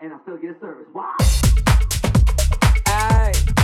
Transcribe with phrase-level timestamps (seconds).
[0.00, 0.86] and I still get a service.
[0.94, 1.14] Wow.
[2.86, 3.59] Ay.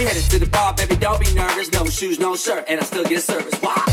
[0.00, 1.70] We headed to the bar, baby, don't be nervous.
[1.72, 3.60] No shoes, no shirt, and I still get service.
[3.60, 3.89] Wow.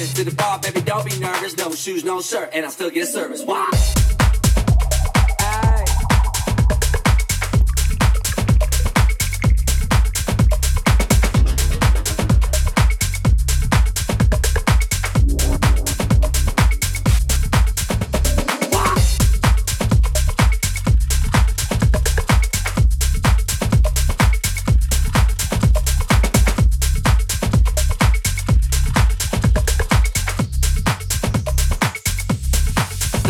[0.00, 1.56] Headed to the bar, baby, don't be nervous.
[1.56, 3.42] No shoes, no shirt, and I still get service.
[3.42, 3.68] Wow.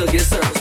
[0.01, 0.60] Still get service.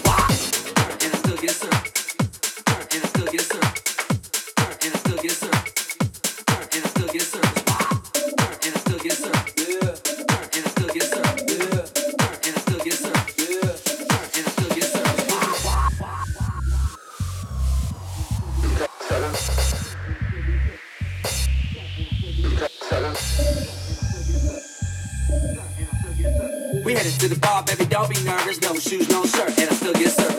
[26.90, 28.60] We headed to the bar, baby, don't be nervous.
[28.62, 30.39] No shoes, no shirt, and I still get service.